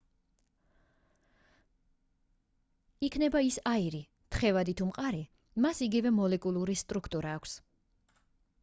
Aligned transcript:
იქნება 3.09 3.43
ის 3.49 3.61
აირი 3.73 4.01
თხევადი 4.37 4.77
თუ 4.81 4.89
მყარი 4.89 5.23
მას 5.69 5.85
იგივე 5.91 6.15
მოლეკულური 6.23 6.81
სტრუქტურა 6.85 7.39
აქვს 7.43 7.57